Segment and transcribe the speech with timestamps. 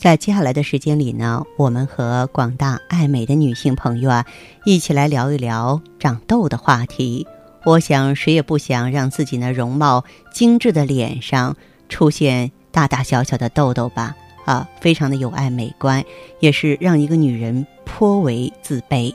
[0.00, 4.24] 在接下来的时间里呢，我们和广大爱美的女性朋友啊，
[4.64, 7.26] 一起来聊一聊长痘的话题。
[7.66, 11.54] 我想，谁也不想让自己呢容貌精致的脸上
[11.90, 14.16] 出现大大小小的痘痘吧？
[14.46, 16.02] 啊，非常的有碍美观，
[16.38, 19.14] 也是让一个女人颇为自卑。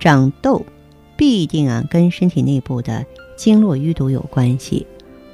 [0.00, 0.66] 长痘
[1.16, 4.84] 必定啊跟身体内部的经络淤堵有关系。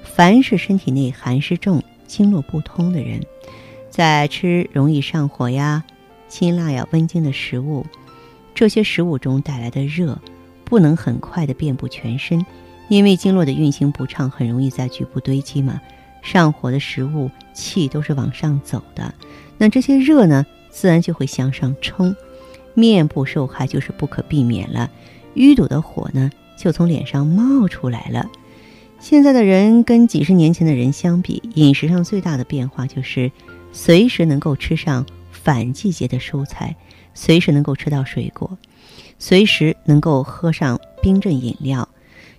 [0.03, 3.19] 凡是身体内寒湿重、经络不通的人。
[3.95, 5.85] 在吃容易上火呀、
[6.27, 7.87] 辛辣呀、温经的食物，
[8.53, 10.19] 这些食物中带来的热，
[10.65, 12.45] 不能很快的遍布全身，
[12.89, 15.81] 因为经络的运行不畅，很容易在局部堆积嘛。
[16.23, 19.15] 上火的食物气都是往上走的，
[19.59, 22.17] 那这些热呢，自然就会向上冲，
[22.75, 24.91] 面部受害就是不可避免了。
[25.37, 28.29] 淤堵的火呢，就从脸上冒出来了。
[28.99, 33.31] 现在的人跟几十年前的人相比，饮食上最大的变化就是。
[33.75, 36.75] 随时能够吃上反季节的蔬菜，
[37.13, 38.57] 随时能够吃到水果，
[39.19, 41.87] 随时能够喝上冰镇饮料，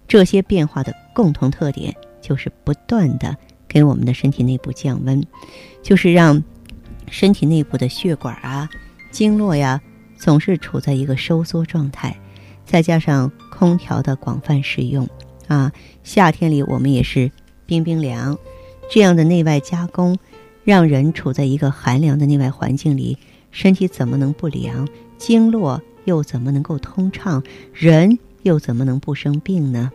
[0.08, 3.36] 这些变化的共同特点就是不断的
[3.68, 5.22] 给我们的身体内部降温，
[5.84, 6.42] 就是让
[7.12, 8.70] 身体内部的血管啊、
[9.12, 9.80] 经络呀
[10.18, 12.18] 总是处在一个收缩状态，
[12.66, 15.08] 再加上空调的广泛使用
[15.48, 15.70] 啊，
[16.02, 17.30] 夏天里我们也是
[17.66, 18.38] 冰冰凉，
[18.90, 20.18] 这样的内外加工。
[20.66, 23.18] 让人处在一个寒凉的内外环境里，
[23.52, 24.88] 身体怎么能不凉？
[25.18, 27.42] 经络又怎么能够通畅？
[27.72, 29.92] 人又怎么能不生病呢？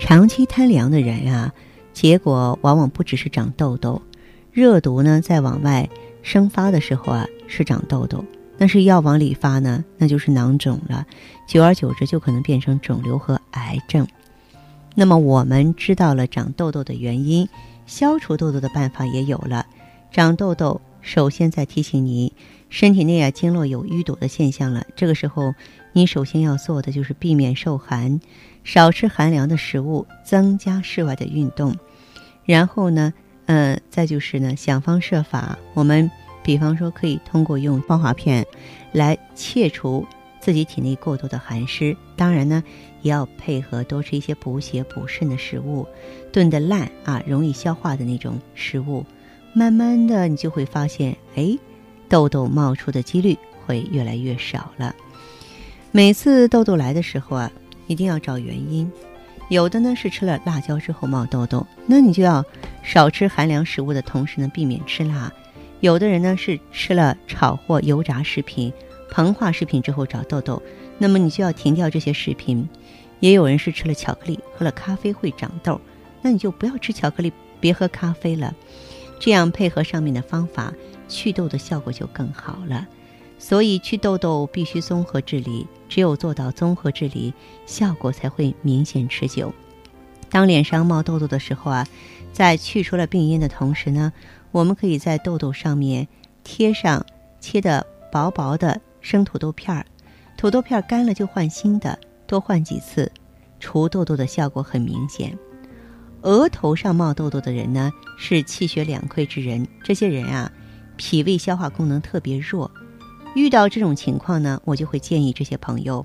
[0.00, 1.54] 长期贪凉的人啊，
[1.92, 4.02] 结果往往不只是长痘痘，
[4.52, 5.88] 热毒呢在往外
[6.22, 8.24] 生发的时候啊是长痘痘，
[8.58, 11.06] 但是要往里发呢，那就是囊肿了，
[11.46, 14.04] 久而久之就可能变成肿瘤和癌症。
[14.96, 17.48] 那么我们知道了长痘痘的原因，
[17.86, 19.64] 消除痘痘的办法也有了。
[20.10, 22.32] 长痘痘，首先在提醒你，
[22.68, 24.84] 身体内啊经络有淤堵的现象了。
[24.96, 25.54] 这个时候，
[25.92, 28.20] 你首先要做的就是避免受寒，
[28.64, 31.76] 少吃寒凉的食物，增加室外的运动。
[32.44, 33.14] 然后呢，
[33.46, 36.10] 嗯，再就是呢，想方设法，我们
[36.42, 38.44] 比方说可以通过用芳华片
[38.90, 40.04] 来切除
[40.40, 41.96] 自己体内过多的寒湿。
[42.16, 42.64] 当然呢，
[43.02, 45.86] 也要配合多吃一些补血补肾的食物，
[46.32, 49.06] 炖的烂啊，容易消化的那种食物。
[49.52, 51.58] 慢慢的，你就会发现，哎，
[52.08, 54.94] 痘痘冒出的几率会越来越少了。
[55.90, 57.50] 每次痘痘来的时候啊，
[57.88, 58.90] 一定要找原因。
[59.48, 62.44] 有的呢是吃了辣椒之后冒痘痘，那你就要
[62.84, 65.32] 少吃寒凉食物的同时呢，避免吃辣。
[65.80, 68.72] 有的人呢是吃了炒或油炸食品、
[69.10, 70.62] 膨化食品之后长痘痘，
[70.98, 72.68] 那么你就要停掉这些食品。
[73.18, 75.80] 也有人是吃了巧克力、喝了咖啡会长痘，
[76.22, 78.54] 那你就不要吃巧克力，别喝咖啡了。
[79.20, 80.74] 这样配合上面的方法，
[81.06, 82.88] 祛痘的效果就更好了。
[83.38, 87.32] 所以祛痘痘必须综合治理，只有做到综合治理，
[87.66, 89.52] 效果才会明显持久。
[90.28, 91.86] 当脸上冒痘痘的时候啊，
[92.32, 94.12] 在去除了病因的同时呢，
[94.52, 96.06] 我们可以在痘痘上面
[96.44, 97.04] 贴上
[97.40, 99.86] 切的薄薄的生土豆片儿，
[100.36, 103.10] 土豆片干了就换新的，多换几次，
[103.58, 105.36] 除痘痘的效果很明显。
[106.22, 109.66] 额头上冒痘痘的人呢，是气血两亏之人。
[109.82, 110.50] 这些人啊，
[110.96, 112.70] 脾胃消化功能特别弱。
[113.34, 116.04] 遇到这种情况呢，我就会建议这些朋友，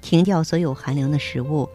[0.00, 1.68] 停掉所有寒凉的食物，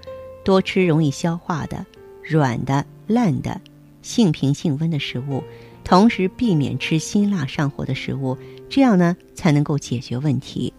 [0.45, 1.85] 多吃容易消化的、
[2.21, 3.59] 软的、烂的、
[4.01, 5.43] 性平性温的食物，
[5.83, 8.37] 同时避免吃辛辣上火的食物，
[8.69, 10.71] 这样呢，才能够解决问题。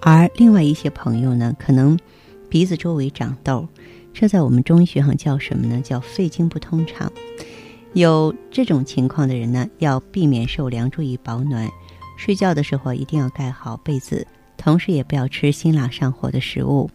[0.00, 1.98] 而另外一些朋友呢，可能
[2.48, 3.68] 鼻子周围长痘。
[4.18, 5.78] 这在我们中医学上叫什么呢？
[5.82, 7.12] 叫肺经不通畅。
[7.92, 11.70] 有这种情况的人呢，要避免受凉，注意保暖。
[12.16, 14.26] 睡觉的时候一定要盖好被子，
[14.56, 16.88] 同时也不要吃辛辣上火的食物。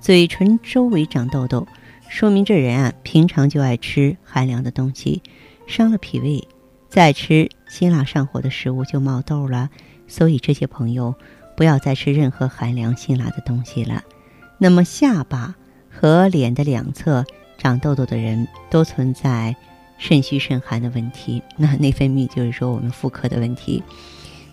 [0.00, 1.66] 嘴唇周围长痘痘，
[2.08, 5.20] 说明这人啊平常就爱吃寒凉的东西，
[5.66, 6.46] 伤了脾胃。
[6.88, 9.68] 再吃辛辣上火的食物就冒痘了，
[10.06, 11.12] 所以这些朋友
[11.56, 14.04] 不要再吃任何寒凉辛辣的东西了。
[14.58, 15.56] 那么下巴
[16.00, 17.26] 和脸的两侧
[17.58, 19.54] 长痘痘的人都存在
[19.98, 23.82] 肾虚肾寒的问题，那内分泌就是说我们妇科的问题。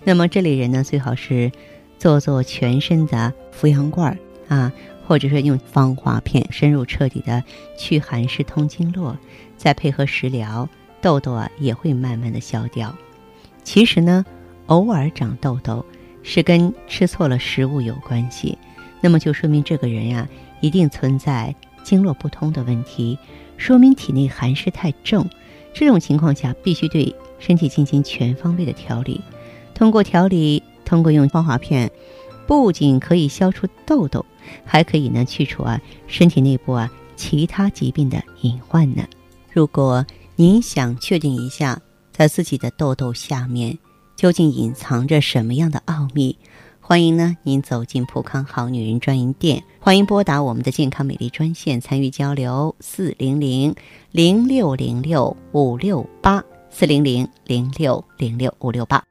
[0.04, 1.50] 那么这类人呢，最好是
[1.98, 4.74] 做做全身的扶阳罐啊，
[5.08, 7.42] 或者说用芳华片深入彻底的
[7.78, 9.18] 祛寒湿通经络，
[9.56, 10.68] 再配合食疗。
[11.00, 12.94] 痘痘啊也会慢慢的消掉。
[13.64, 14.26] 其实呢，
[14.66, 15.86] 偶尔长痘痘
[16.24, 18.58] 是跟吃错了食物有关系，
[19.00, 20.28] 那么就说明这个人呀
[20.60, 23.18] 一定存在经络不通的问题，
[23.58, 25.28] 说明体内寒湿太重。
[25.74, 29.22] 这种情况下必须对身体进行全方位的调理。
[29.74, 31.92] 通过调理，通过用芳华片，
[32.48, 34.26] 不仅可以消除痘痘，
[34.66, 39.04] 还可以呢去除啊身体内部啊其他疾病的隐患呢。
[39.52, 40.06] 如果
[40.36, 41.80] 您想确定一下，
[42.12, 43.78] 在自己的痘痘下面
[44.16, 46.36] 究竟隐藏着什么样的奥秘？
[46.90, 53.76] 欢迎呢，您走进普康好女人专营店，欢迎拨打我们的健康美丽专线参与交流：四零零
[54.14, 59.04] 零六零六五六八四零零零六零六五六八。